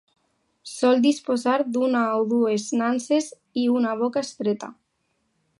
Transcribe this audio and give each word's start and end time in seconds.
Sol 0.69 1.03
disposar 1.03 1.57
d'una 1.75 2.01
o 2.23 2.25
dues 2.33 2.67
nanses 2.81 3.31
i 3.65 3.69
una 3.77 3.95
boca 4.03 4.29
estreta. 4.29 4.75